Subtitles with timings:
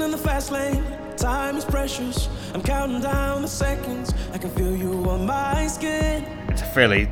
[0.00, 0.82] living in the fast lane.
[1.16, 2.28] Time is precious.
[2.54, 4.14] I'm counting down the seconds.
[4.32, 6.24] I can feel you on my skin.
[6.48, 7.08] It's a fairly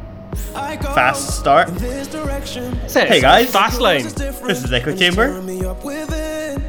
[0.54, 1.68] I go fast start.
[1.74, 2.74] this direction.
[2.88, 3.50] Hey, guys.
[3.50, 4.04] Fast lane.
[4.04, 5.26] This is Echo Chamber.
[5.28, 6.62] Turn me up within.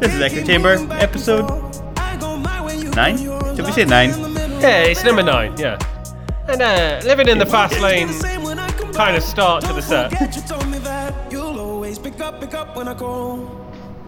[0.00, 1.48] This is Echo Chamber, episode
[2.94, 3.16] nine.
[3.56, 4.10] Did we say nine?
[4.60, 5.56] Yeah, it's number nine.
[5.56, 5.78] Yeah.
[6.48, 8.08] And uh, living in the fast lane.
[8.92, 10.12] kind of start to the set.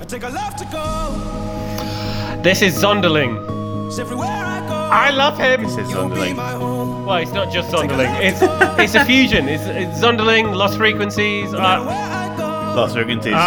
[0.08, 2.40] Take a love to go.
[2.42, 3.88] This is Zonderling.
[3.88, 4.74] It's everywhere I go.
[4.74, 5.64] I love him.
[5.64, 6.36] This is Zonderling.
[6.36, 6.56] my.
[6.56, 8.14] Well, it's not just Zonderling.
[8.20, 8.40] It's
[8.80, 9.48] it's a fusion.
[9.48, 11.50] It's, it's Zonderling, Lost Frequencies.
[11.52, 13.32] Where Uh, Lost Frequencies.
[13.34, 13.38] oh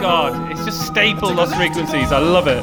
[0.00, 2.10] God, it's just staple Lost Frequencies.
[2.10, 2.62] I love it.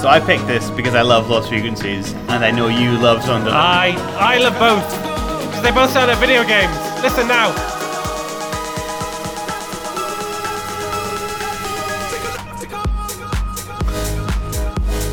[0.00, 3.52] So I picked this because I love Lost Frequencies, and I know you love Zonderling.
[3.54, 4.86] I I love both.
[5.52, 6.76] 'Cause They both sound like video games.
[7.02, 7.50] Listen now.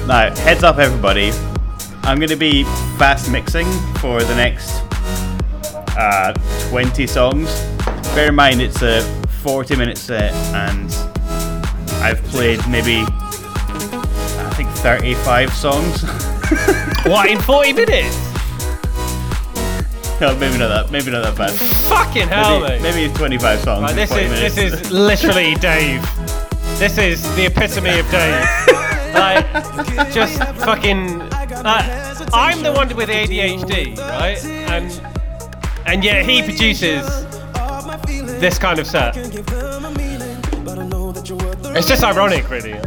[0.07, 1.31] Now, heads up, everybody.
[2.03, 2.63] I'm going to be
[2.97, 3.67] fast mixing
[3.99, 4.81] for the next
[5.97, 6.33] uh,
[6.69, 7.49] 20 songs.
[8.15, 9.01] Bear in mind, it's a
[9.41, 10.91] 40 minute set, and
[12.03, 16.03] I've played maybe, I think, 35 songs.
[17.05, 18.15] What in 40 minutes?
[20.21, 20.89] no, maybe not that.
[20.91, 21.49] Maybe not that bad.
[21.89, 22.93] Fucking hell, Maybe, mate.
[22.95, 23.81] maybe 25 songs.
[23.81, 24.55] Right, this 40 is minutes.
[24.55, 26.01] this is literally Dave.
[26.77, 28.45] This is the epitome of Dave.
[29.13, 29.45] like,
[30.13, 31.19] just fucking.
[31.19, 31.51] Like,
[32.33, 34.43] I'm the one with ADHD, right?
[34.45, 35.01] And
[35.85, 37.05] and yet he produces
[38.39, 39.15] this kind of set.
[41.73, 42.79] It's just ironic, really.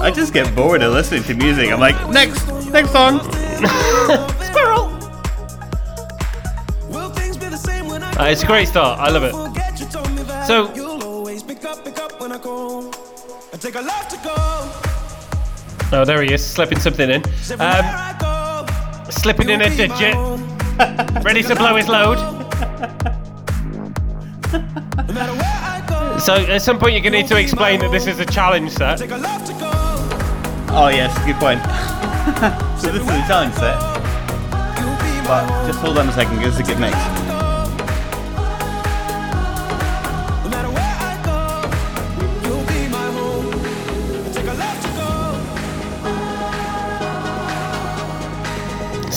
[0.00, 1.70] I just get bored of listening to music.
[1.70, 3.20] I'm like, next, next song.
[4.42, 4.90] Squirrel.
[8.18, 8.98] Uh, it's a great start.
[8.98, 9.32] I love it.
[10.46, 10.81] So-
[15.92, 17.22] Oh, there he is, slipping something in.
[17.60, 18.66] Um, go,
[19.08, 22.18] slipping in a you'll be my digit, ready to blow his load.
[25.06, 27.78] No matter where I go, So at some point you're going to need to explain
[27.80, 28.98] that this is a challenge set.
[28.98, 29.70] take a love to go.
[30.74, 31.60] Oh yes, good point.
[32.80, 33.78] so this is a challenge set,
[34.80, 37.21] You'll be my but just hold on a second, give us a good mix.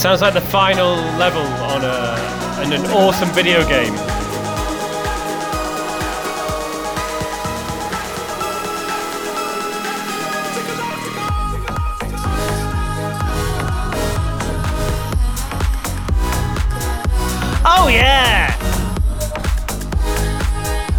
[0.06, 3.92] Sounds like the final level on a on an awesome video game.
[17.64, 18.56] Oh yeah!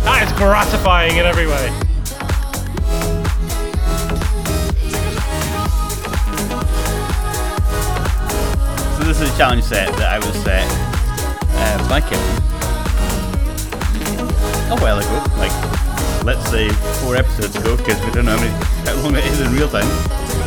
[0.03, 1.86] That is gratifying in every way.
[9.17, 12.19] This is a challenge set that I was set uh, by Kevin
[14.69, 15.51] a while ago, like
[16.23, 16.69] let's say
[17.01, 18.53] four episodes ago, because we don't know how, many,
[18.85, 19.88] how long it is in real time.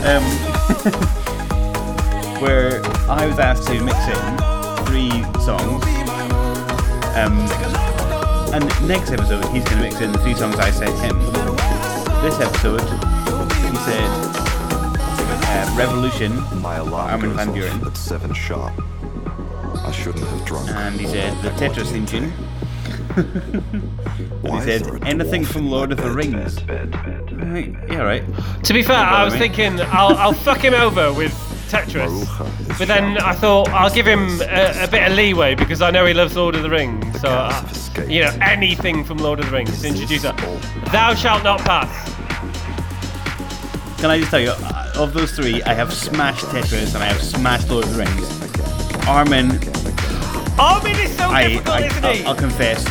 [0.07, 0.23] Um,
[2.41, 2.81] where
[3.11, 4.39] I was asked to mix in
[4.87, 5.85] three songs.
[7.19, 7.41] Um,
[8.55, 11.19] and next episode, he's going to mix in the three songs I sent him.
[12.23, 12.83] This episode,
[13.67, 14.40] he said
[15.77, 17.87] Revolution, My alarm Armin goes van off Buren.
[17.87, 18.73] at seven sharp.
[19.83, 20.69] I shouldn't have drunk.
[20.71, 22.33] and he said the Tetris did theme you tune.
[24.45, 26.15] and he said anything from Lord of the bed?
[26.15, 26.63] Rings.
[26.65, 28.25] Right, yeah, right.
[28.65, 29.41] To be fair, I was me.
[29.41, 31.33] thinking I'll, I'll fuck him over with
[31.71, 32.27] Tetris,
[32.79, 33.17] but then.
[33.19, 36.37] I thought I'll give him a, a bit of leeway because I know he loves
[36.37, 37.05] Lord of the Rings.
[37.21, 38.11] So, cats uh, have escaped.
[38.11, 40.43] you know, anything from Lord of the Rings, introduce that.
[40.45, 40.57] all?
[40.93, 42.11] Thou shalt not pass.
[44.01, 47.07] Can I just tell you, uh, of those three, I have smashed Tetris and I
[47.07, 49.07] have smashed Lord of the Rings.
[49.09, 49.51] Armin,
[50.59, 52.23] Armin is so I, difficult, I, isn't he?
[52.23, 52.87] I'll, I'll confess,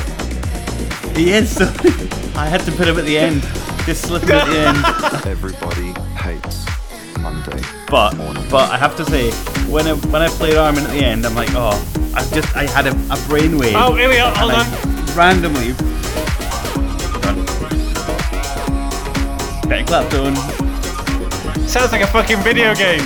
[1.16, 1.66] he is so.
[2.36, 3.42] I had to put him at the end,
[3.86, 5.26] just slip him at the end.
[5.28, 6.66] Everybody hates
[7.20, 7.62] Monday.
[7.90, 8.46] But morning.
[8.50, 9.32] but I have to say,
[9.72, 11.78] when I when I played Armin at the end, I'm like, oh,
[12.16, 13.74] I just I had a, a brainwave.
[13.76, 14.34] oh, here we are.
[14.36, 15.16] Hold and on.
[15.16, 15.74] Randomly.
[19.70, 20.59] Better clap tone.
[21.70, 23.00] Sounds like a fucking video game.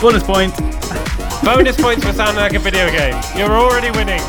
[0.00, 0.56] Bonus point.
[1.44, 3.14] Bonus points for sounding like a video game.
[3.36, 4.22] You're already winning.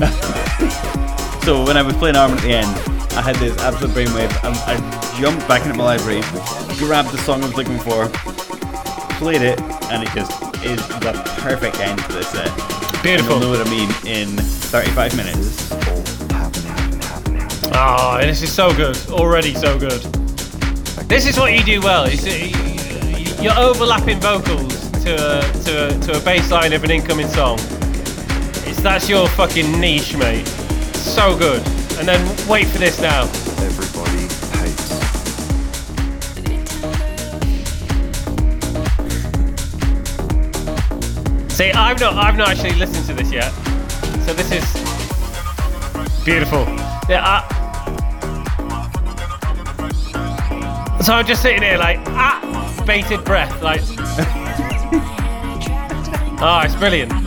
[1.40, 2.68] So when I was playing Armin at the end,
[3.16, 4.30] I had this absolute brainwave.
[4.44, 4.76] I, I
[5.18, 6.20] jumped back into my library,
[6.76, 8.10] grabbed the song I was looking for,
[9.16, 9.58] played it,
[9.90, 10.30] and it just
[10.62, 12.54] is the perfect end to this set.
[13.02, 13.06] Beautiful.
[13.06, 15.89] And you'll know what I mean in 35 minutes.
[17.72, 18.24] All happening, happening.
[18.24, 18.96] Oh, this is so good.
[19.10, 20.02] Already so good.
[21.08, 22.04] This is what you do well.
[22.04, 26.90] Is uh, you're overlapping vocals to a, to a, to a bass line of an
[26.90, 27.58] incoming song.
[28.66, 30.46] It's that's your fucking niche, mate.
[30.94, 31.66] So good.
[31.98, 33.22] And then wait for this now.
[33.22, 34.28] Everybody
[34.58, 34.88] hates.
[41.54, 43.50] See, I've not I've not actually listened to this yet.
[44.24, 44.64] So this is
[46.24, 46.64] beautiful.
[47.08, 47.24] Yeah.
[47.26, 47.59] I,
[51.02, 53.80] so I'm just sitting here like ah, bated breath, like.
[56.42, 57.19] oh, it's brilliant.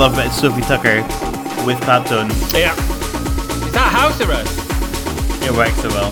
[0.00, 0.24] Love it.
[0.28, 1.02] It's Sophie Tucker
[1.66, 2.30] with Clapton.
[2.54, 2.72] Yeah.
[2.72, 4.58] Is that house arrest?
[5.44, 6.10] It works so well.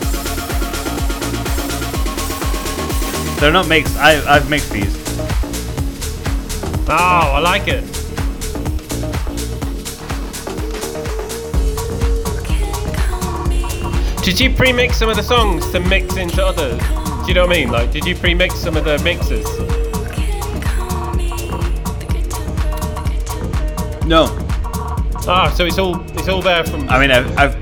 [3.41, 3.97] They're not mixed.
[3.97, 4.95] I, I've mixed these.
[6.87, 7.83] Oh, I like it.
[14.23, 16.79] Did you pre-mix some of the songs to mix into others?
[17.23, 17.71] Do you know what I mean?
[17.71, 19.78] Like, did you pre-mix some of the mixes?
[25.31, 26.89] Ah, so it's all it's all there from.
[26.89, 27.55] I mean I've I've,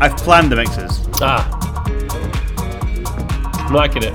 [0.00, 1.06] I've planned the mixes.
[1.20, 1.46] Ah,
[3.66, 4.14] I'm liking it.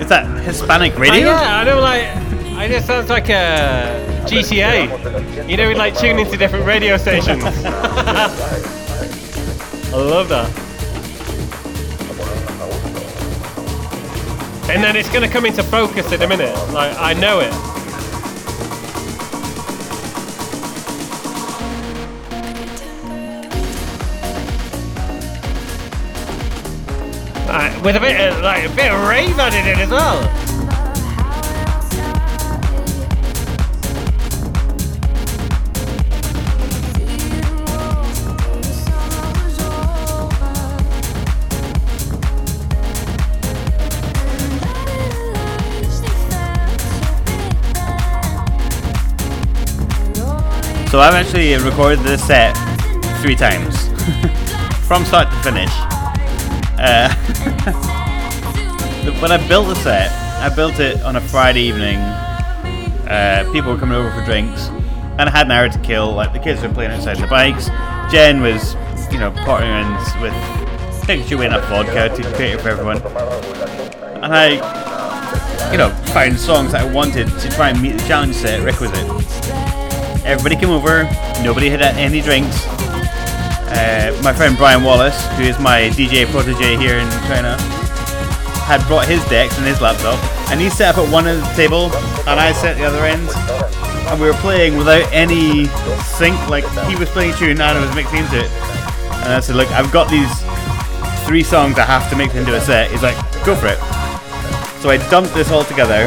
[0.00, 1.26] Is that Hispanic radio?
[1.26, 1.80] yeah, I know.
[1.80, 2.04] Like,
[2.56, 4.01] I just Sounds like a
[4.32, 5.48] GTA.
[5.48, 7.44] You know, we like tune into different radio stations.
[7.44, 7.50] I
[9.92, 10.48] love that.
[14.70, 16.54] And then it's gonna come into focus in a minute.
[16.72, 17.52] Like, I know it.
[27.50, 30.41] Uh, with a bit, of, like a bit of rave added in as well.
[50.92, 52.52] So I've actually recorded this set
[53.22, 53.88] three times,
[54.86, 55.70] from start to finish.
[56.78, 57.08] Uh,
[59.22, 60.12] when I built the set,
[60.42, 61.96] I built it on a Friday evening.
[61.96, 64.68] Uh, people were coming over for drinks,
[65.16, 66.12] and I had an hour to kill.
[66.12, 67.68] Like the kids were playing outside the bikes.
[68.12, 68.74] Jen was,
[69.10, 70.34] you know, partnering around with
[71.06, 73.00] taking she enough vodka to create it for everyone.
[74.22, 78.34] And I, you know, found songs that I wanted to try and meet the challenge
[78.34, 79.08] set requisite.
[80.24, 81.04] Everybody came over.
[81.42, 82.66] Nobody had any drinks.
[83.72, 87.56] Uh, my friend Brian Wallace, who is my DJ protege here in China,
[88.62, 91.48] had brought his decks and his laptop, and he set up at one end of
[91.48, 91.90] the table,
[92.28, 93.28] and I at the other end,
[94.08, 95.66] and we were playing without any
[96.16, 96.38] sync.
[96.48, 98.50] Like he was playing a tune, and I was mixing into it.
[99.24, 100.30] And I said, "Look, I've got these
[101.26, 103.78] three songs I have to mix into a set." He's like, "Go for it."
[104.80, 106.06] So I dumped this all together,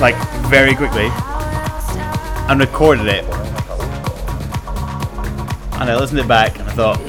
[0.00, 0.16] like
[0.48, 1.08] very quickly,
[2.50, 3.24] and recorded it.
[5.78, 7.00] And I listened it back and I thought,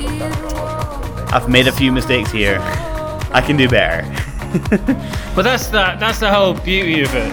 [1.33, 2.59] I've made a few mistakes here.
[2.61, 4.07] I can do better.
[5.33, 7.31] But that's the that's the whole beauty of it.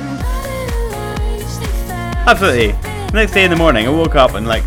[2.29, 2.71] Absolutely.
[2.71, 4.63] The next day in the morning, I woke up and like,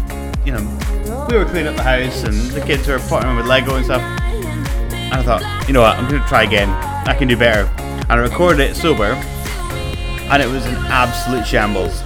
[0.45, 3.75] you know, we were cleaning up the house and the kids were partnering with Lego
[3.75, 4.01] and stuff.
[4.01, 6.67] And I thought, you know what, I'm going to try again.
[7.07, 7.71] I can do better.
[7.79, 12.03] And I recorded it sober, and it was an absolute shambles.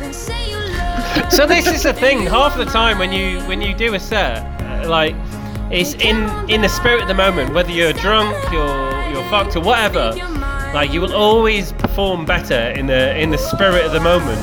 [1.30, 2.26] So this is the thing.
[2.26, 5.16] Half the time when you when you do a set, uh, like
[5.72, 6.18] it's in
[6.50, 7.54] in the spirit of the moment.
[7.54, 10.14] Whether you're drunk, you're you're fucked or whatever,
[10.74, 14.40] like you will always perform better in the in the spirit of the moment.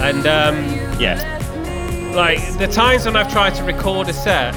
[0.00, 0.56] And um,
[1.00, 1.16] Yeah.
[2.14, 4.54] like the times when I've tried to record a set,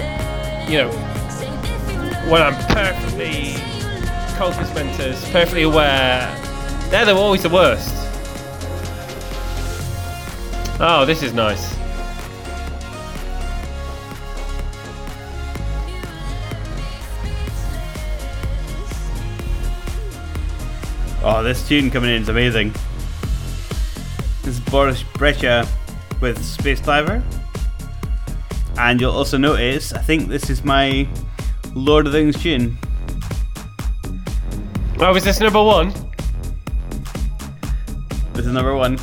[0.69, 0.89] you know,
[2.29, 3.53] when I'm perfectly
[4.37, 6.27] focus mentors, perfectly aware,
[6.89, 7.93] they're the, always the worst.
[10.81, 11.75] Oh, this is nice.
[21.21, 22.73] Oh, this tune coming in is amazing.
[24.41, 25.67] This is Boris Brejcha
[26.21, 27.21] with Space Diver.
[28.77, 31.05] And you'll also notice, I think this is my
[31.73, 32.77] Lord of the Rings tune.
[35.01, 35.93] Oh, is this number one?
[38.31, 38.97] This is number one.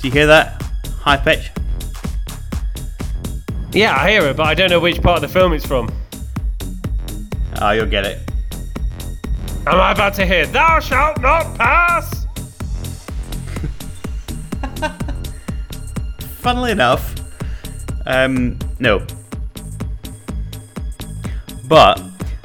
[0.00, 0.62] Do you hear that?
[1.00, 1.50] High pitch?
[3.72, 5.94] Yeah, I hear it, but I don't know which part of the film it's from.
[7.60, 8.18] Oh, you'll get it.
[9.66, 12.24] Am I about to hear "Thou shalt not pass"?
[16.38, 17.14] Funnily enough,
[18.06, 19.06] um, no.
[21.68, 22.02] But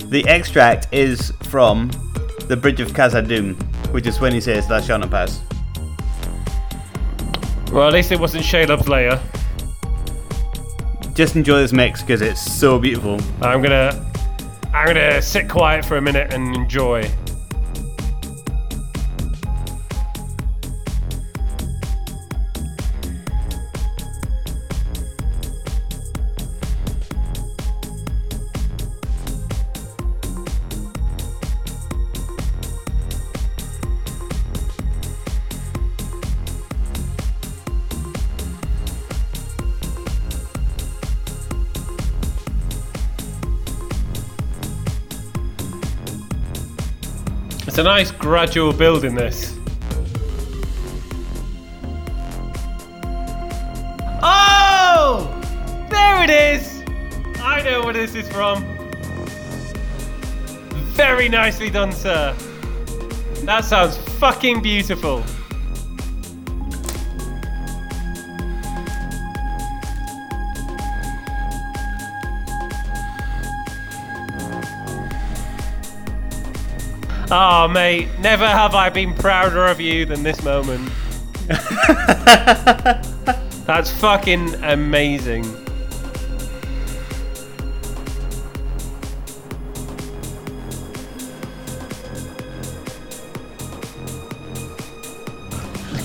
[0.10, 1.90] the extract is from
[2.50, 3.56] the Bridge of Khazad-dûm,
[3.94, 5.45] which is when he says "Thou shalt not pass."
[7.72, 9.22] Well, at least it wasn't Shelob's Lair.
[11.14, 13.20] Just enjoy this mix because it's so beautiful.
[13.42, 14.06] I'm gonna,
[14.74, 17.10] I'm gonna sit quiet for a minute and enjoy.
[47.68, 49.58] It's a nice gradual build in this.
[54.22, 55.28] Oh!
[55.90, 56.84] There it is!
[57.42, 58.64] I know where this is from.
[60.94, 62.36] Very nicely done, sir.
[63.44, 65.24] That sounds fucking beautiful.
[77.32, 80.92] Oh, mate, never have I been prouder of you than this moment.
[83.66, 85.44] That's fucking amazing.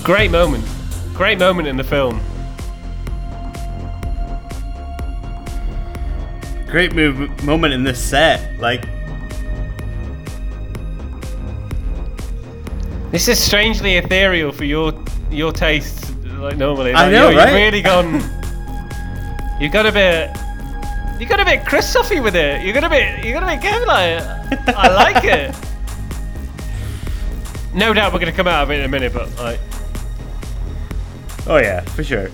[0.03, 0.65] Great moment.
[1.13, 2.19] Great moment in the film.
[6.65, 8.59] Great move moment in this set.
[8.59, 8.85] Like,
[13.11, 14.93] This is strangely ethereal for your
[15.29, 16.93] your taste, like normally.
[16.93, 17.47] I know, you- right?
[17.49, 18.13] You've really gone.
[19.59, 20.29] You've got a bit.
[21.19, 22.65] You got a bit Christophy with it.
[22.65, 23.23] You got a bit.
[23.23, 24.75] You got a bit Kevin like.
[24.77, 25.55] I like it.
[27.73, 29.59] No doubt we're gonna come out of it in a minute, but like.
[31.47, 32.29] oh yeah, for sure.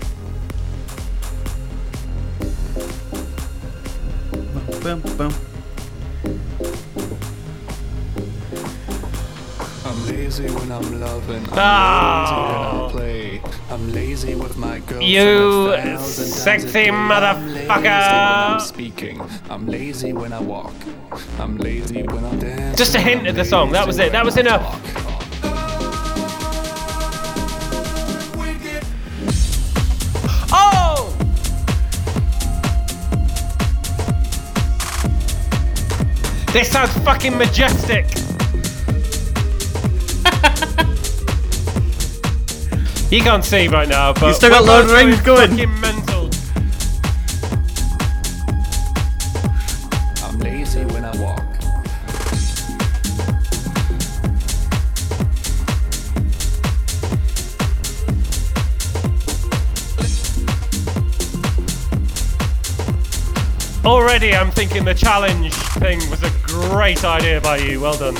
[4.82, 5.34] Boom, boom.
[10.08, 11.44] Lazy when I'm loving.
[11.52, 11.58] I'm Oh.
[11.58, 13.42] lazy when I play.
[13.70, 15.02] I'm lazy with my girl.
[15.02, 16.88] You a thousand times a sexy day.
[16.88, 18.52] I'm lazy when motherfucker.
[18.54, 19.20] I'm speaking.
[19.50, 20.74] I'm lazy when I walk.
[21.38, 22.76] I'm lazy when I'm dancing.
[22.76, 24.62] Just a hint I'm of the song, that was it, that was I enough.
[24.62, 25.04] talk.
[30.50, 31.14] Oh!
[36.52, 38.06] This sounds fucking majestic.
[43.10, 45.50] You can't see right now, but You still got we're Lord of the Rings going.
[45.50, 46.28] Fucking mental.
[50.24, 51.42] I'm lazy when I walk.
[63.86, 67.80] Already, I'm thinking the challenge thing was a great idea by you.
[67.80, 68.16] Well done.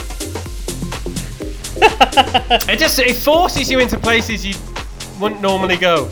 [2.70, 4.54] it just it forces you into places you
[5.20, 6.08] wouldn't normally go.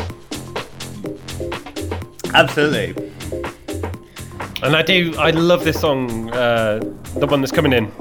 [2.35, 2.95] Absolutely.
[4.63, 6.81] And I do, I love this song, uh,
[7.15, 7.93] the one that's coming in.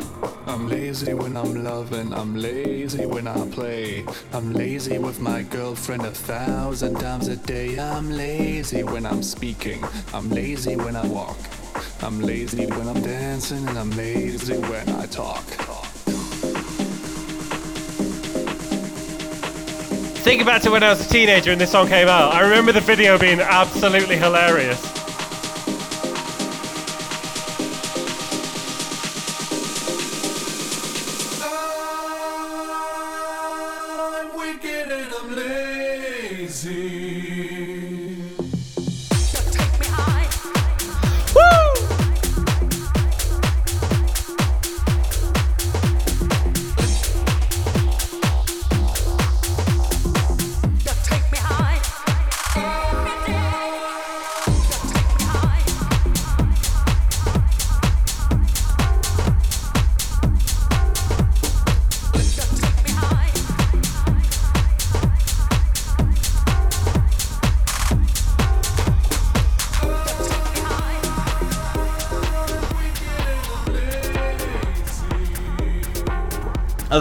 [0.47, 4.05] I'm lazy when I'm loving, I'm lazy when I play.
[4.33, 7.77] I'm lazy with my girlfriend a thousand times a day.
[7.77, 9.83] I'm lazy when I'm speaking,
[10.13, 11.37] I'm lazy when I walk.
[12.01, 15.43] I'm lazy when I'm dancing, and I'm lazy when I talk.
[20.25, 22.33] Think back to when I was a teenager and this song came out.
[22.33, 25.04] I remember the video being absolutely hilarious.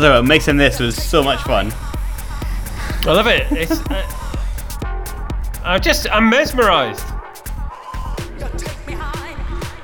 [0.05, 1.73] Although mixing this was so much fun.
[1.73, 3.47] I love it.
[3.53, 3.81] It's.
[3.91, 4.05] Uh,
[5.65, 6.07] I'm just.
[6.11, 7.07] I'm mesmerized.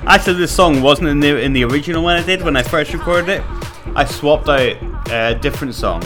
[0.07, 2.93] Actually, this song wasn't in the in the original one I did when I first
[2.93, 3.43] recorded it.
[3.95, 4.77] I swapped out
[5.11, 6.03] a different song.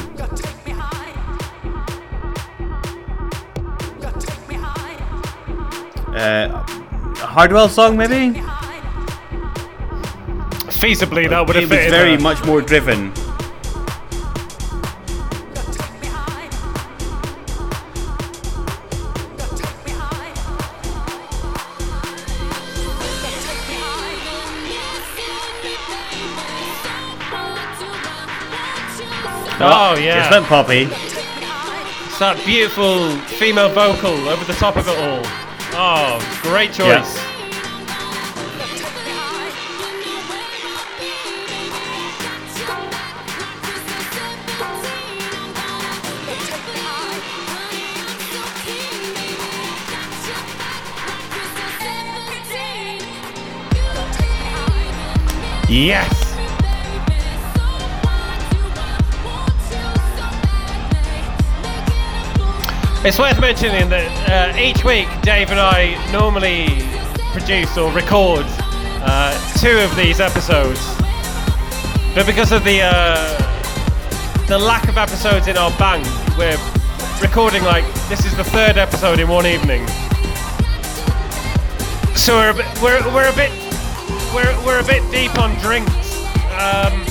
[6.14, 6.64] Uh,
[7.20, 8.38] a Hardwell song, maybe.
[10.70, 13.12] Feasibly, that would It have was fit in very much more driven.
[29.66, 30.20] Oh yeah.
[30.20, 30.88] It's that poppy.
[32.06, 35.22] It's that beautiful female vocal over the top of it all.
[35.76, 37.16] Oh, great choice.
[37.16, 37.34] Yeah.
[55.68, 56.23] Yes.
[63.06, 64.08] It's worth mentioning that
[64.56, 66.68] uh, each week Dave and I normally
[67.36, 68.46] produce or record
[69.04, 70.80] uh, two of these episodes,
[72.14, 76.06] but because of the uh, the lack of episodes in our bank,
[76.38, 76.56] we're
[77.20, 79.86] recording like this is the third episode in one evening.
[82.16, 83.52] So we're a bit, we're, we're a bit
[84.32, 86.24] we're, we're a bit deep on drinks.
[86.56, 87.04] Um,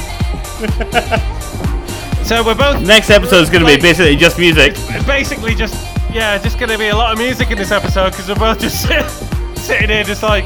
[2.26, 4.74] so we're both Next episode is going to be basically just music.
[5.06, 8.36] basically just yeah, just gonna be a lot of music in this episode because we're
[8.36, 9.10] both just sit,
[9.58, 10.43] sitting here just like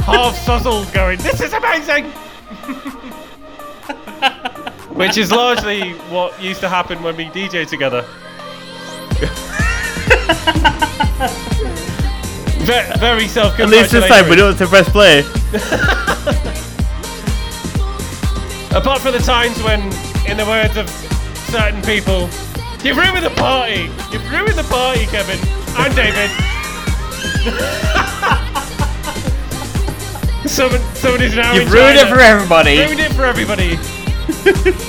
[0.00, 2.06] half suzzled, going, "This is amazing,"
[4.94, 8.02] which is largely what used to happen when we DJ together.
[12.64, 15.20] Ve- very self At least this time we don't have to press play.
[18.76, 19.82] Apart from the times when,
[20.28, 20.88] in the words of
[21.50, 22.28] certain people,
[22.84, 23.90] you've ruined the party.
[24.12, 25.38] You've ruined the party, Kevin
[25.78, 26.30] and David.
[30.48, 31.54] someone, someone is now.
[31.54, 32.78] You've in ruined it for everybody.
[32.78, 33.78] Ruined it for everybody.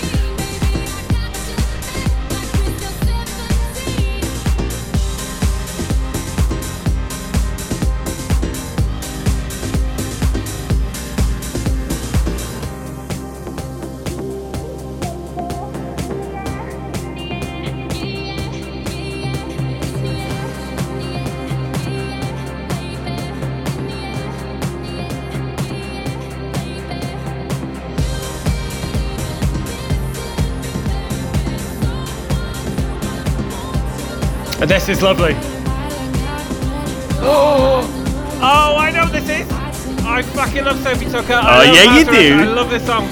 [34.89, 35.36] this is lovely.
[37.21, 37.88] Oh,
[38.41, 39.52] oh, I know what this is.
[40.04, 41.34] I fucking love Sophie Tucker.
[41.34, 42.41] I Oh, yeah, you do.
[42.41, 43.08] I love this song.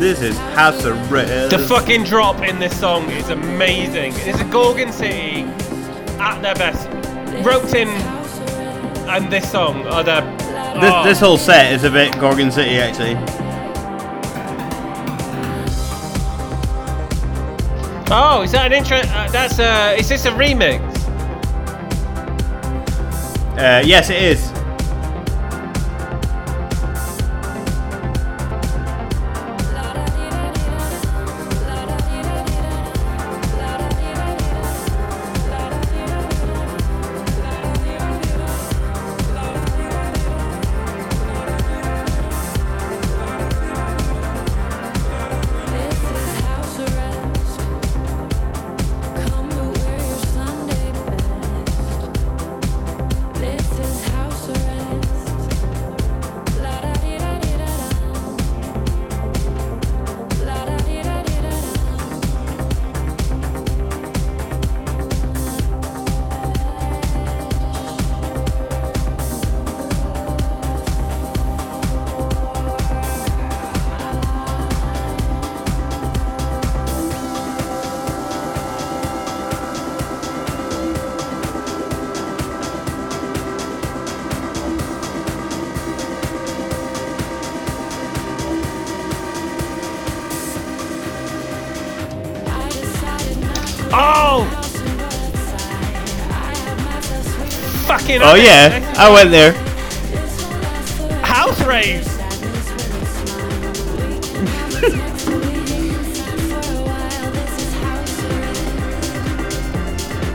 [0.00, 1.50] This is House Arrest.
[1.50, 4.14] The fucking drop in this song is amazing.
[4.16, 5.42] It's a Gorgon City
[6.18, 6.88] at their best.
[7.46, 10.22] Roped in and this song are their.
[10.22, 11.04] This, oh.
[11.04, 13.14] this whole set is a bit Gorgon City, actually.
[18.10, 18.96] Oh, is that an intro?
[18.98, 20.80] Uh, that's uh, is this a remix?
[23.58, 24.57] Uh, yes, it is.
[98.18, 98.22] Fucking.
[98.22, 99.52] Oh yeah, I went there.
[101.22, 102.04] house rave.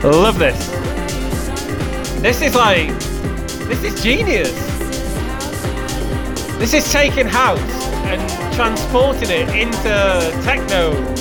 [0.04, 0.68] Love this.
[2.20, 2.88] This is like,
[3.68, 4.52] this is genius.
[6.58, 7.58] This is taking house
[8.04, 11.13] and transporting it into techno.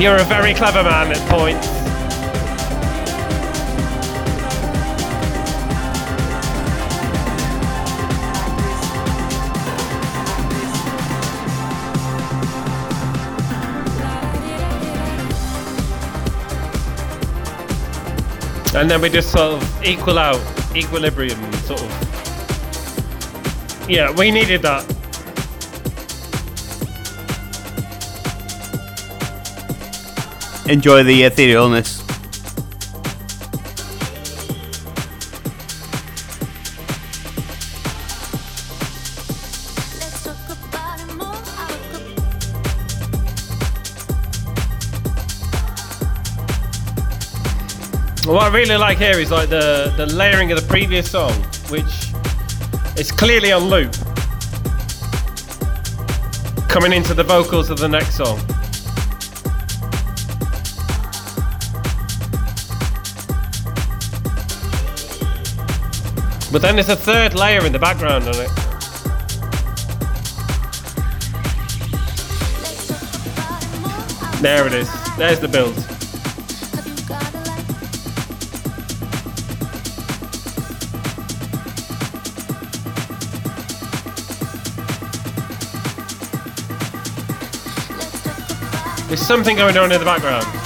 [0.00, 1.66] You're a very clever man at points.
[18.74, 20.40] And then we just sort of equal out,
[20.74, 21.90] equilibrium, sort of.
[23.86, 24.99] Yeah, we needed that.
[30.70, 31.98] Enjoy the uh, etherealness.
[39.98, 40.36] Let's talk
[40.68, 41.34] about it more.
[48.32, 51.32] What I really like here is like the, the layering of the previous song,
[51.68, 52.12] which
[52.96, 53.92] is clearly on loop.
[56.68, 58.38] Coming into the vocals of the next song.
[66.52, 68.50] But then there's a third layer in the background on it.
[74.42, 74.88] There it is.
[75.16, 75.76] There's the build.
[89.06, 90.59] There's something going on in the background.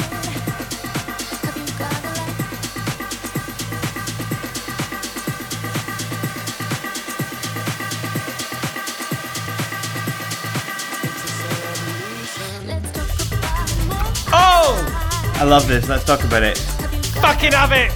[15.44, 15.86] I love this.
[15.90, 16.56] Let's talk about it.
[16.56, 17.90] Fucking have it!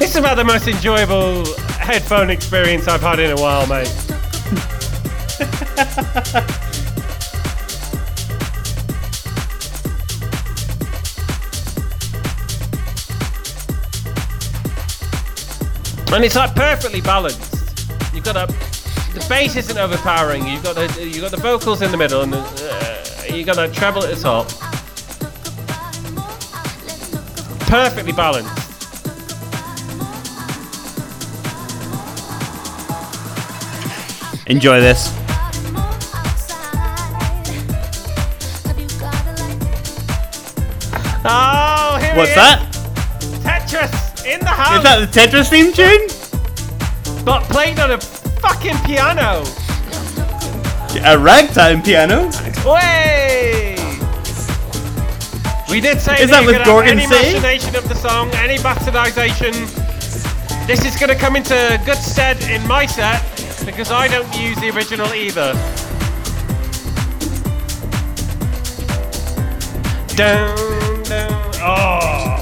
[0.00, 1.44] This is about the most enjoyable
[1.78, 3.86] headphone experience I've had in a while, mate.
[16.12, 17.78] and it's like perfectly balanced.
[18.12, 18.71] You've got a
[19.14, 20.46] the bass isn't overpowering.
[20.46, 23.58] You've got the you got the vocals in the middle, and the, uh, you got
[23.58, 24.48] a treble at the top.
[27.68, 28.58] Perfectly balanced.
[34.46, 35.08] Enjoy this.
[41.24, 42.68] Oh, here What's that?
[43.44, 46.08] Tetris in the house, Is that the Tetris theme tune?
[47.24, 47.98] but played on a
[48.42, 49.44] fucking piano.
[51.04, 52.28] A ragtime piano?
[52.66, 53.76] Way!
[55.70, 57.32] We did say Is that, that with Gorgon any City?
[57.34, 59.52] machination of the song, any bastardization.
[60.66, 63.22] This is going to come into good stead in my set
[63.64, 65.54] because I don't use the original either.
[70.14, 71.52] Down, down.
[71.64, 72.41] Oh.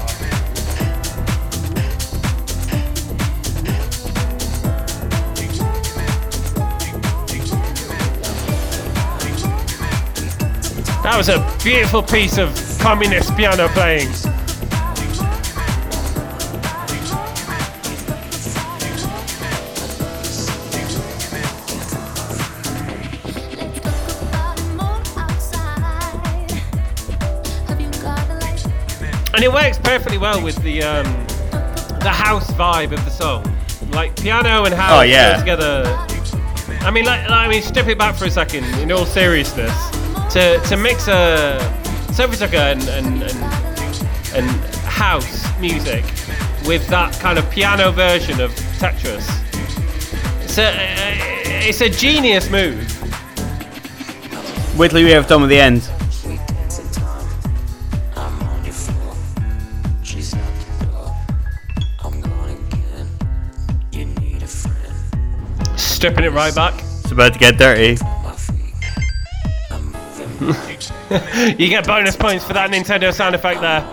[11.03, 14.09] That was a beautiful piece of communist piano playing.
[29.33, 31.05] And it works perfectly well with the um,
[32.01, 33.43] the house vibe of the song.
[33.91, 35.37] Like piano and house Oh, yeah.
[35.37, 35.83] together.
[36.83, 38.63] I mean, like, like, I mean, step it back for a second.
[38.79, 39.71] In all seriousness,
[40.31, 41.59] to to mix a
[42.13, 43.37] Sophie Tucker and and, and
[44.33, 44.49] and
[44.85, 46.05] house music
[46.65, 49.27] with that kind of piano version of Tetris.
[50.43, 50.71] It's a
[51.67, 52.87] it's a genius move.
[54.77, 55.81] Till we have done with the end.
[65.77, 66.73] Stripping it right back.
[66.79, 67.97] It's about to get dirty.
[71.59, 73.87] you get bonus points for that Nintendo sound effect there.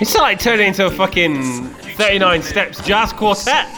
[0.00, 1.42] it's like turning into a fucking
[1.98, 3.68] 39 steps jazz quartet.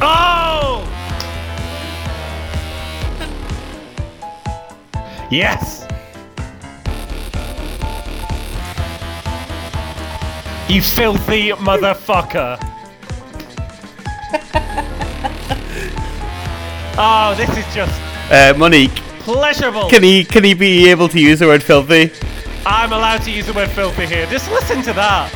[0.00, 0.86] Oh!
[5.28, 5.88] Yes!
[10.68, 12.79] You filthy motherfucker!
[17.02, 19.88] Oh, this is just Uh, Monique, pleasurable!
[19.88, 22.12] can he can he be able to use the word filthy?
[22.66, 24.26] I'm allowed to use the word filthy here.
[24.26, 25.32] Just listen to that.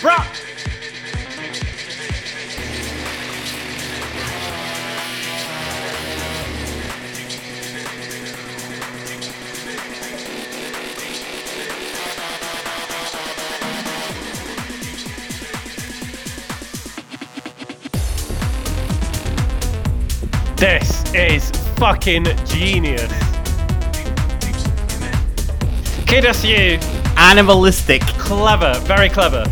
[0.00, 0.24] Bruh!
[21.78, 23.12] Fucking genius.
[26.06, 26.78] Kid SU,
[27.16, 28.02] Animalistic.
[28.02, 29.44] clever, very clever.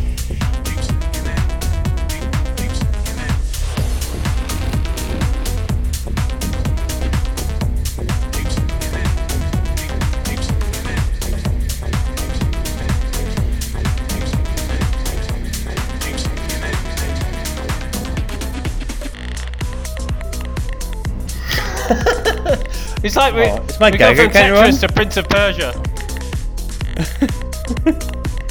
[23.16, 25.72] It's like we, Oh, it's my we go from Tetris to Prince of Persia.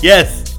[0.01, 0.57] Yes.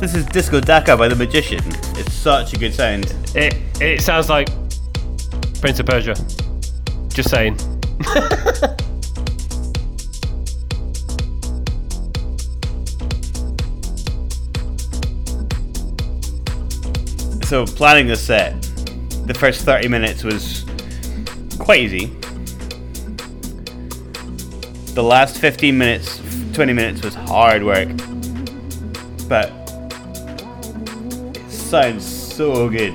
[0.00, 1.60] This is Disco Daka by the Magician.
[1.96, 3.14] It's such a good sound.
[3.36, 4.48] It it sounds like
[5.60, 6.16] Prince of Persia.
[7.08, 7.56] Just saying.
[17.44, 18.54] So planning the set,
[19.26, 20.64] the first 30 minutes was
[21.62, 22.06] quite easy.
[24.94, 26.20] The last 15 minutes,
[26.54, 27.88] 20 minutes was hard work.
[29.28, 29.52] But
[31.36, 32.94] it sounds so good.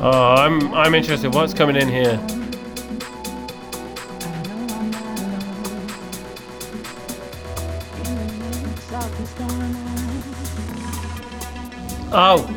[0.00, 1.34] Oh, I'm I'm interested.
[1.34, 2.18] What's coming in here?
[12.12, 12.49] Oh,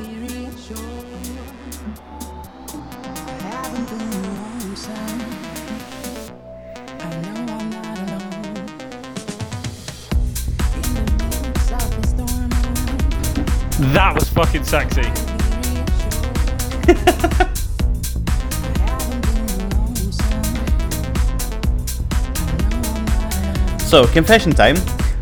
[23.93, 24.77] So, confession time.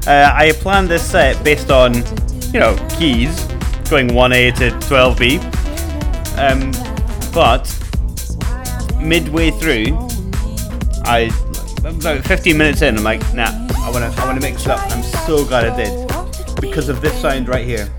[0.08, 1.94] Uh, I planned this set based on,
[2.54, 3.44] you know, keys,
[3.90, 5.42] going 1A to 12B.
[6.40, 6.72] Um,
[7.34, 7.68] but
[8.98, 9.88] midway through,
[11.04, 11.30] I
[11.84, 14.80] about 15 minutes in, I'm like, nah, I wanna, I wanna mix it up.
[14.90, 17.90] I'm so glad I did because of this sound right here.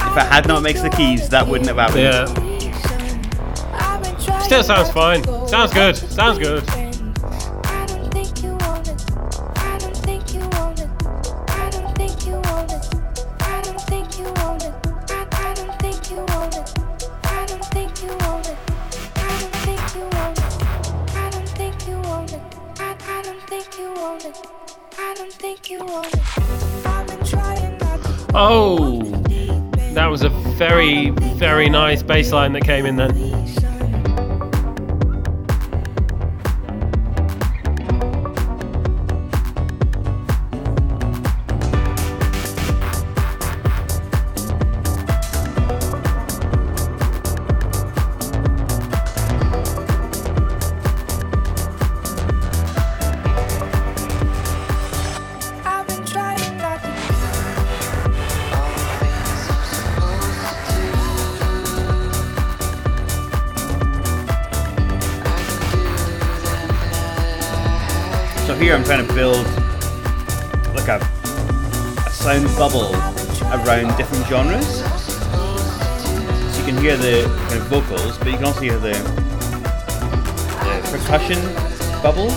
[0.00, 2.00] If I had not mixed the keys, that wouldn't have happened.
[2.00, 2.57] Yeah.
[4.48, 5.22] Still sounds fine.
[5.46, 5.94] Sounds good.
[5.94, 6.64] Sounds good.
[28.34, 29.02] Oh,
[29.92, 33.27] that was a very, very nice I don't think you want it.
[33.27, 33.27] I
[74.28, 74.82] genres.
[76.52, 78.92] So you can hear the kind of vocals, but you can also hear the,
[80.82, 81.38] the percussion
[82.02, 82.30] bubble.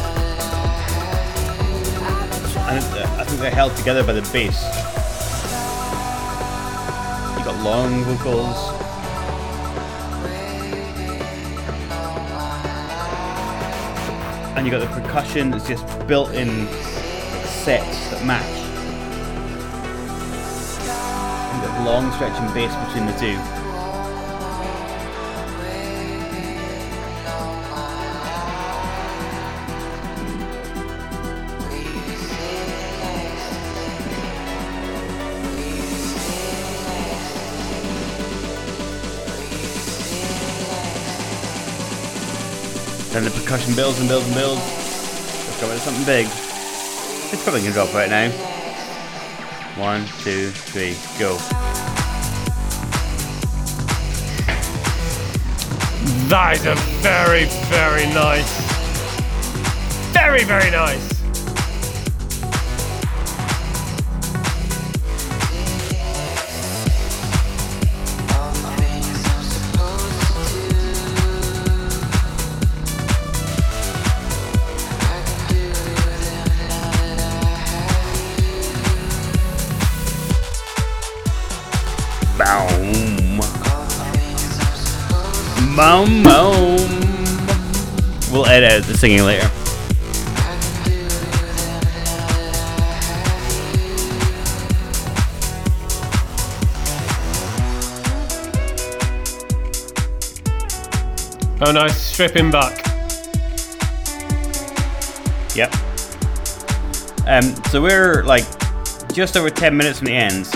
[2.70, 4.64] And it, I think they're held together by the bass.
[7.38, 8.82] You got long vocals.
[14.56, 16.68] and you got the percussion that's just built in
[17.64, 18.61] sets that match.
[21.84, 23.38] long stretching bass between the two.
[43.12, 44.62] Then the percussion builds and builds and builds.
[44.62, 46.28] Let's go into something big.
[47.34, 48.30] It's probably gonna drop right now.
[49.78, 51.61] One, two, three, go.
[56.32, 58.48] That is a very, very nice.
[60.14, 61.11] Very, very nice.
[89.02, 89.50] Singing later.
[101.64, 102.00] Oh, nice.
[102.00, 102.78] Stripping back.
[105.56, 105.74] Yep.
[107.26, 108.44] Um, so we're like
[109.16, 110.48] just over 10 minutes from the end.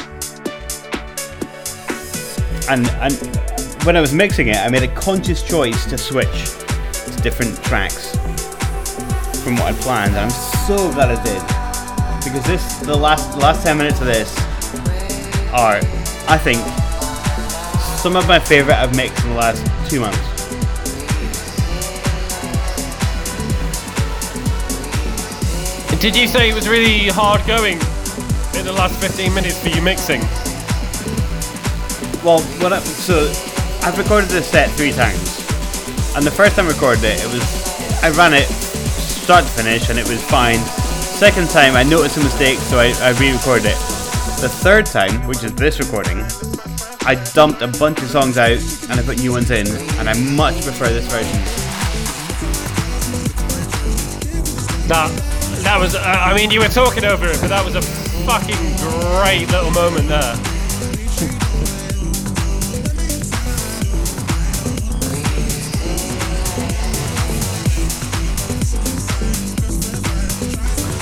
[2.70, 7.22] And, and when I was mixing it, I made a conscious choice to switch to
[7.24, 8.05] different tracks
[9.46, 10.18] from what I planned.
[10.18, 11.40] I'm so glad I did.
[12.26, 14.36] Because this, the last, last 10 minutes of this
[15.54, 15.78] are,
[16.28, 16.58] I think,
[18.02, 20.18] some of my favorite I've mixed in the last two months.
[26.02, 27.74] Did you say it was really hard going
[28.58, 30.22] in the last 15 minutes for you mixing?
[32.26, 33.30] Well, what I, so
[33.86, 35.38] I've recorded this set three times,
[36.16, 38.65] and the first time I recorded it, it was I ran it
[39.26, 40.60] start to finish, and it was fine.
[41.18, 43.78] Second time, I noticed a mistake, so I, I re-recorded it.
[44.40, 46.20] The third time, which is this recording,
[47.08, 49.66] I dumped a bunch of songs out and I put new ones in,
[49.98, 51.42] and I much prefer this version.
[54.88, 55.10] That
[55.64, 55.96] that was.
[55.96, 59.72] Uh, I mean, you were talking over it, but that was a fucking great little
[59.72, 60.45] moment there.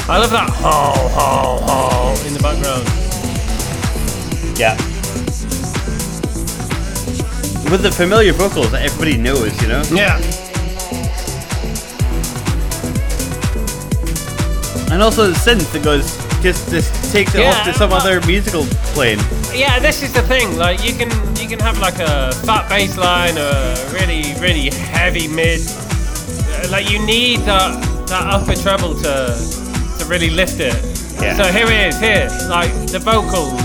[0.10, 2.84] I love that ho ho ho in the background.
[4.60, 4.76] Yeah.
[7.72, 9.82] With the familiar vocals that everybody knows, you know.
[9.92, 10.18] Yeah.
[14.92, 18.02] And also the synth that goes just just takes it Yeah, off to some well-
[18.02, 19.20] other musical plane.
[19.56, 20.58] Yeah, this is the thing.
[20.58, 24.70] Like you can you can have like a fat bass line or a really really
[24.70, 25.62] heavy mid.
[25.62, 27.72] Uh, Like you need that
[28.08, 29.63] that upper treble to
[30.04, 30.76] to really lift it.
[31.22, 31.36] Yeah.
[31.38, 33.62] So here it is here, like the vocals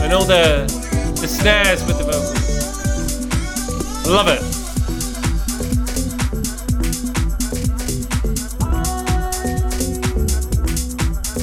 [0.00, 0.64] and all the
[1.20, 2.32] the snares with the vocals.
[4.06, 4.42] Love it.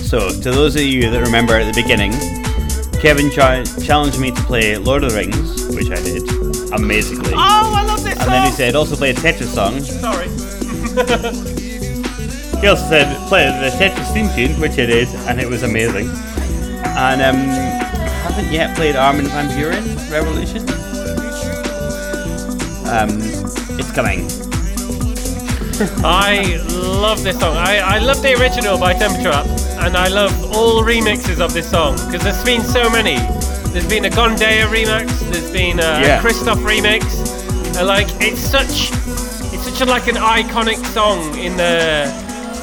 [0.09, 2.11] So, to those of you that remember at the beginning,
[2.99, 6.23] Kevin cha- challenged me to play Lord of the Rings, which I did
[6.73, 7.33] amazingly.
[7.35, 9.79] Oh, I love this and then he said, also play a Tetris song.
[9.81, 11.45] Sorry.
[12.61, 16.09] He also said, play the Tetris theme tune, which I did, and it was amazing.
[16.85, 17.37] And um,
[18.25, 20.67] haven't yet played Armin van Buuren Revolution.
[22.89, 23.09] Um,
[23.79, 24.27] it's coming.
[26.03, 27.55] I love this song.
[27.55, 29.47] I, I love the original by Temperature Up,
[29.85, 33.15] and I love all remixes of this song because there's been so many.
[33.71, 35.07] There's been a Gondea remix.
[35.31, 36.19] There's been a Yeah.
[36.19, 37.03] Christoph remix.
[37.77, 38.89] And like it's such,
[39.53, 42.11] it's such a, like an iconic song in the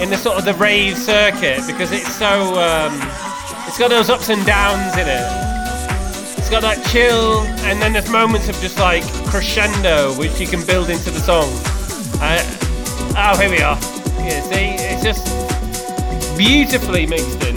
[0.01, 2.93] in the sort of the rave circuit because it's so um,
[3.67, 5.47] it's got those ups and downs in it.
[6.39, 10.65] It's got that chill, and then there's moments of just like crescendo, which you can
[10.65, 11.49] build into the song.
[12.21, 12.41] Uh,
[13.17, 13.77] oh, here we are.
[14.23, 17.56] Yeah, see, it's just beautifully mixed in.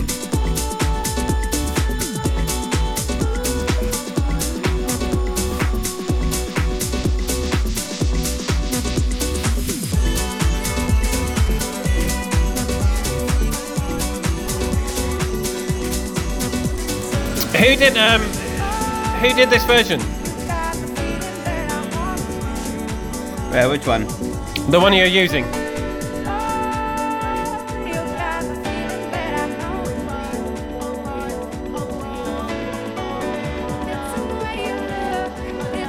[17.59, 18.21] Who did um?
[19.19, 19.99] Who did this version?
[23.51, 24.07] Uh, which one?
[24.71, 25.43] The one you're using.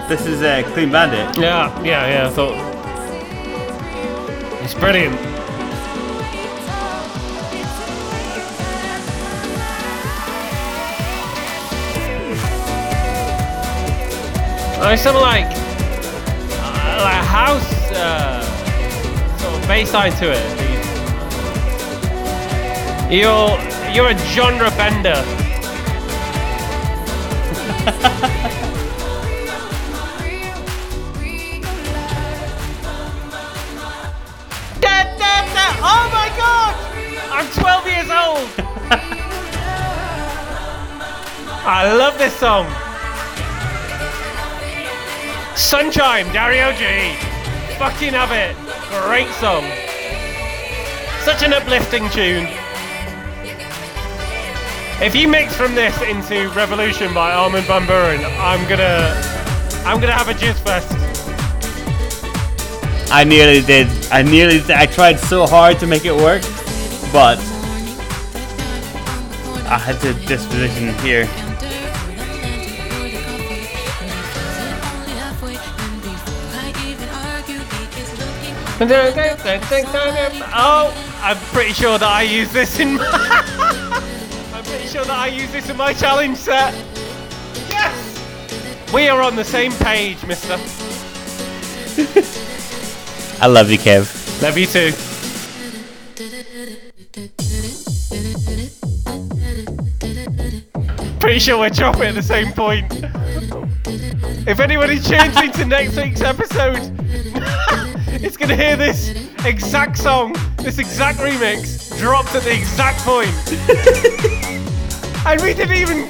[0.09, 1.39] This is uh, Clean Bandit.
[1.39, 2.27] Yeah, yeah, yeah.
[2.27, 2.57] I thought
[4.65, 5.40] it's brilliant.
[14.83, 18.41] Oh, it's like uh, like house uh,
[19.37, 20.41] sort of bass line to it.
[23.13, 23.59] You're
[23.93, 25.21] you're a genre bender.
[34.81, 35.77] Da, da, da.
[35.85, 36.75] Oh my god!
[37.31, 38.49] I'm 12 years old!
[41.67, 42.67] I love this song.
[45.61, 47.15] Sunchyme, Dario G.
[47.77, 48.57] Fucking have it.
[49.05, 49.63] Great song.
[51.23, 52.49] Such an uplifting tune.
[55.05, 59.13] If you mix from this into Revolution by Armin van Buuren, I'm gonna
[59.85, 60.91] I'm gonna have a jizz fest.
[63.13, 63.87] I nearly did.
[64.11, 64.61] I nearly.
[64.61, 64.71] Did.
[64.71, 66.41] I tried so hard to make it work,
[67.13, 67.39] but
[69.69, 71.29] I had to disposition here.
[80.55, 83.05] Oh, I'm pretty sure that I use this in my
[84.55, 86.73] I'm pretty sure that I use this in my challenge set.
[87.69, 88.93] Yes!
[88.95, 90.55] We are on the same page, mister.
[93.43, 94.43] I love you, Kev.
[94.43, 94.93] Love you too.
[101.21, 102.87] Pretty sure we're dropping at the same point.
[104.49, 106.97] If anybody tunes into next week's episode,
[108.23, 109.15] it's gonna hear this
[109.47, 113.31] exact song, this exact remix, dropped at the exact point.
[115.27, 116.07] and we didn't even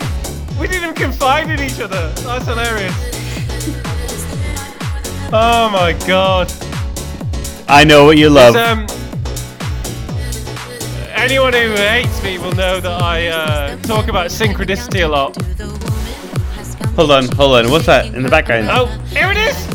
[0.59, 2.11] we didn't even confide in each other.
[2.23, 2.93] That's hilarious.
[5.33, 6.53] Oh my god.
[7.69, 8.57] I know what you love.
[8.57, 8.89] Um,
[11.11, 15.41] anyone who hates me will know that I uh, talk about synchronicity a lot.
[16.97, 17.71] Hold on, hold on.
[17.71, 18.69] What's that in the background?
[18.69, 19.70] Oh, here it is!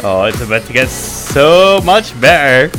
[0.00, 0.24] Oh!
[0.24, 2.70] It's about to get so much better.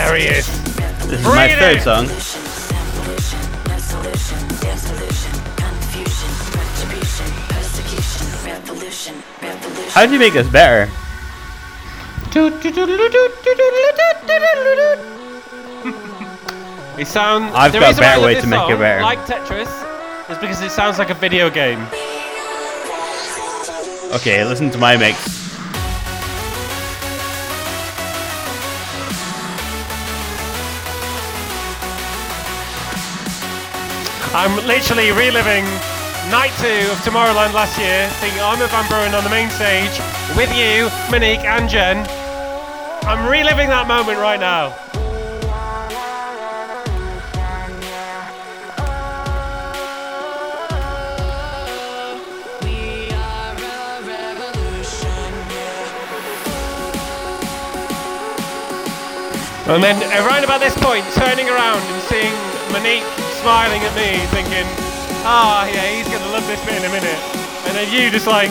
[0.00, 0.46] There he is.
[1.06, 1.82] This is my Bring third in.
[1.82, 2.06] song.
[9.90, 10.90] How do you make this better?
[16.98, 17.52] It sounds.
[17.54, 19.02] I've got a reason why I better way to make it better.
[19.02, 21.80] Like Tetris, is because it sounds like a video game.
[24.14, 25.39] Okay, listen to my mix.
[34.32, 35.64] I'm literally reliving
[36.30, 39.90] night two of Tomorrowland last year, thinking Armin van Buuren on the main stage
[40.36, 42.06] with you, Monique, and Jen.
[43.08, 44.72] I'm reliving that moment right now.
[59.66, 62.32] And then uh, around about this point, turning around and seeing
[62.72, 64.66] Monique smiling at me, thinking,
[65.24, 67.18] ah, yeah, he's gonna love this bit in a minute.
[67.66, 68.50] And then you just like,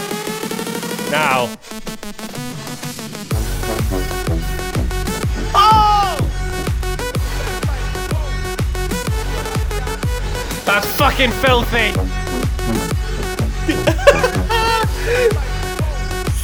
[1.12, 1.48] now.
[5.54, 6.18] Oh!
[10.66, 11.94] That's fucking filthy.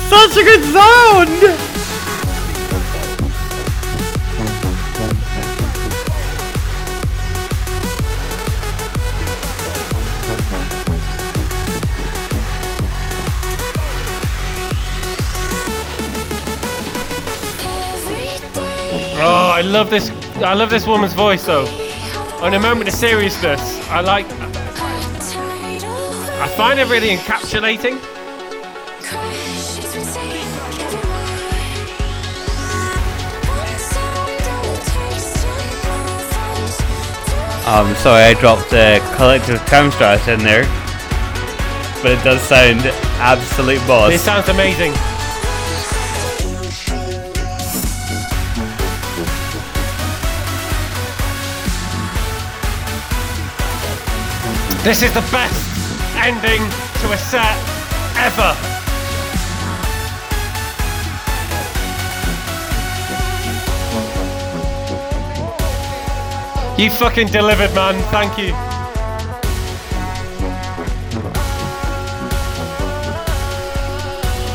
[0.08, 1.75] Such a good sound!
[19.56, 20.10] I love this.
[20.44, 21.66] I love this woman's voice though.
[22.42, 24.26] On a moment of seriousness, I like.
[26.42, 27.94] I find it really encapsulating.
[37.66, 40.66] Um, sorry, I dropped uh, Kollektiv Turmstrasse in there.
[42.04, 42.82] But it does sound
[43.22, 44.12] absolute boss.
[44.12, 44.92] This sounds amazing.
[54.86, 55.66] This is the best
[56.16, 56.62] ending
[57.02, 57.58] to a set
[58.18, 58.56] ever.
[66.80, 68.00] You fucking delivered, man.
[68.12, 68.54] Thank you.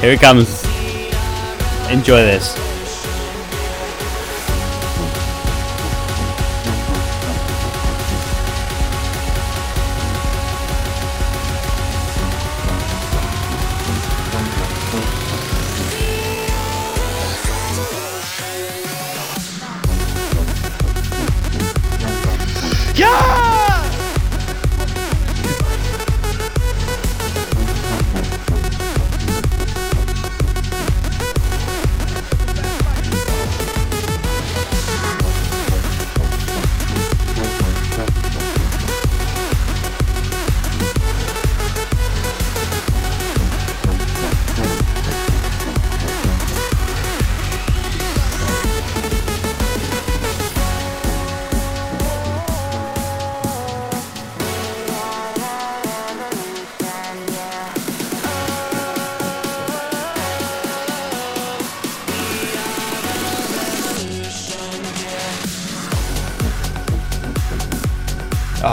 [0.00, 0.62] Here it comes.
[1.90, 2.69] Enjoy this.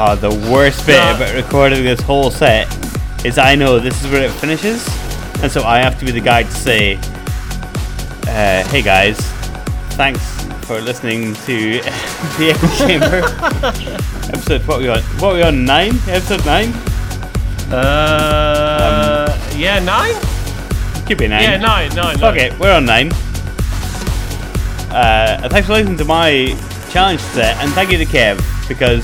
[0.10, 1.18] Oh, the worst bit Nah.
[1.18, 2.66] about recording this whole set
[3.26, 4.88] is I know this is where it finishes,
[5.44, 6.96] and so I have to be the guy to say,
[8.28, 9.18] uh, "Hey guys,
[10.00, 10.22] thanks
[10.62, 11.82] for listening to
[12.40, 13.22] the Echo Chamber
[14.32, 14.62] episode.
[14.66, 15.02] What we on?
[15.20, 15.66] What we on?
[15.66, 15.96] Nine?
[16.08, 16.72] Episode nine?
[17.70, 19.28] Uh,
[19.58, 20.16] yeah, nine?
[21.06, 21.44] Could be nine.
[21.44, 22.18] Yeah, nine, nine.
[22.20, 22.38] Nine.
[22.38, 23.12] it, we're on nine.
[24.90, 26.56] Uh, thanks for listening to my
[26.92, 28.40] challenge set, and thank you to Kev
[28.70, 29.04] because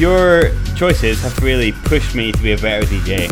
[0.00, 3.28] your choices have really pushed me to be a better DJ.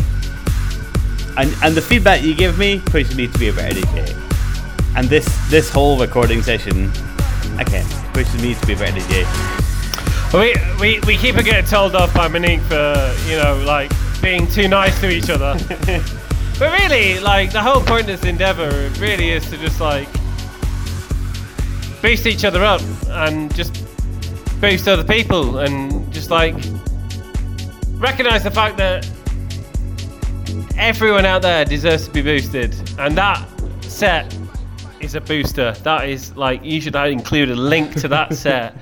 [1.35, 4.15] And and the feedback you give me pushes me to be a better DJ.
[4.95, 6.91] And this this whole recording session,
[7.57, 9.59] again, pushes me to be a better DJ.
[10.31, 13.91] We, we, we keep on getting told off by Monique for, you know, like
[14.21, 15.57] being too nice to each other.
[16.59, 20.07] but really, like, the whole point of this endeavor really is to just, like,
[22.03, 23.83] boost each other up and just
[24.61, 26.55] boost other people and just, like,
[27.97, 29.07] recognize the fact that
[30.77, 32.75] everyone out there deserves to be boosted.
[32.97, 33.45] And that
[33.83, 34.35] set
[34.99, 35.73] is a booster.
[35.83, 38.75] That is, like, you should include a link to that set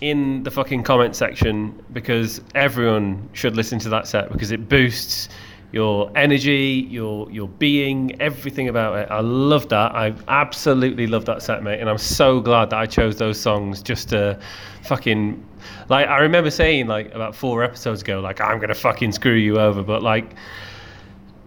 [0.00, 5.28] in the fucking comment section because everyone should listen to that set because it boosts
[5.72, 9.10] your energy, your your being, everything about it.
[9.10, 9.94] I love that.
[9.94, 13.82] I absolutely love that set, mate, and I'm so glad that I chose those songs
[13.82, 14.38] just to
[14.84, 15.46] fucking
[15.88, 19.58] like I remember saying like about four episodes ago like I'm to fucking screw you
[19.58, 20.34] over, but like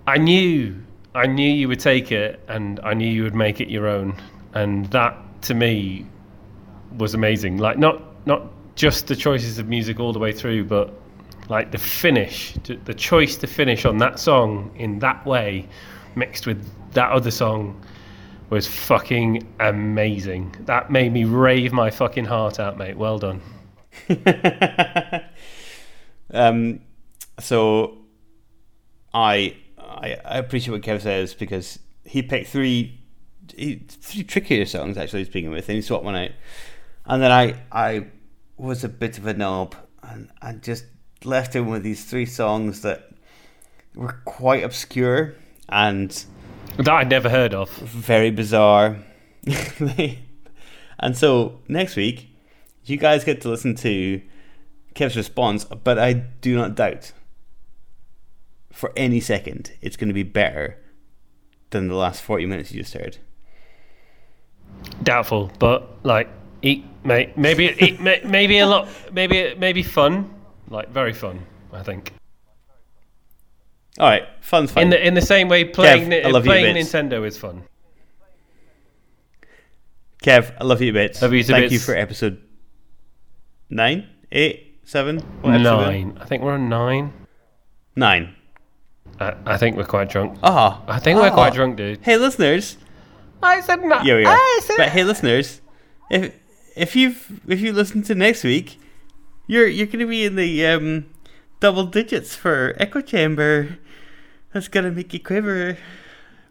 [0.08, 0.76] I knew
[1.16, 4.16] I knew you would take it and I knew you would make it your own
[4.54, 6.06] and that to me
[6.98, 7.58] was amazing.
[7.58, 8.44] Like not not
[8.76, 10.94] just the choices of music all the way through, but
[11.50, 15.68] like the finish, the choice to finish on that song in that way,
[16.16, 17.84] mixed with that other song,
[18.50, 20.56] was fucking amazing.
[20.62, 22.98] That made me rave my fucking heart out, mate.
[22.98, 23.42] Well done.
[26.34, 26.82] Um,
[27.40, 28.00] so
[29.14, 33.00] I, I appreciate what Kev says because he picked three
[33.56, 36.32] he, three trickier songs actually speaking with, and he swapped one out,
[37.06, 38.08] and then I I
[38.58, 40.86] was a bit of a knob and I just
[41.26, 43.10] left him with these three songs that
[43.96, 45.36] were quite obscure
[45.70, 46.26] and
[46.78, 47.70] That I'd never heard of.
[47.78, 48.98] very bizarre.
[51.00, 52.30] and so next week,
[52.86, 54.22] you guys get to listen to
[54.96, 57.12] Kev's response, but I do not doubt
[58.72, 60.78] for any second it's going to be better
[61.70, 63.18] than the last 40 minutes you just heard.
[65.04, 66.28] Doubtful, but like,
[66.62, 67.38] eat, mate.
[67.38, 68.88] Maybe, eat, may- maybe a lot.
[69.12, 70.34] Maybe, maybe fun.
[70.70, 71.46] Like very fun.
[71.72, 72.14] I think.
[74.00, 74.84] All right, fun's fun.
[74.84, 76.76] In the in the same way, playing Kev, playing.
[76.76, 77.64] Nintendo is fun.
[80.24, 81.22] Kev, I love you bits.
[81.22, 82.42] Love you Thank you for episode
[83.70, 85.92] nine, eight, seven, what episode are we on?
[85.92, 86.18] Nine.
[86.22, 87.14] I think we're on nine.
[87.96, 88.36] Nine.
[89.20, 90.40] I, I think we're quite drunk.
[90.42, 91.34] Ah, I think we're ah.
[91.34, 92.00] quite drunk, dude.
[92.02, 92.78] Hey, listeners.
[93.44, 94.06] I said nine.
[94.06, 94.34] Yeah, we are.
[94.34, 95.62] I said But hey, listeners,
[96.10, 96.34] if
[96.76, 98.80] if you've if you listen to next week,
[99.48, 101.06] you're you're going to be in the um,
[101.60, 103.78] double digits for echo chamber.
[104.54, 105.78] That's going to make you quiver.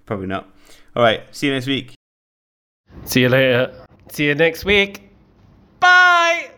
[0.06, 0.48] Probably not.
[0.94, 1.22] All right.
[1.30, 1.94] See you next week.
[3.04, 3.86] See you later.
[4.10, 5.10] See you next week.
[5.80, 6.50] Bye.